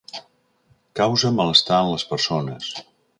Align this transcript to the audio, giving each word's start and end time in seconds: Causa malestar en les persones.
Causa 0.99 1.31
malestar 1.41 1.83
en 1.85 1.91
les 1.93 2.07
persones. 2.15 2.73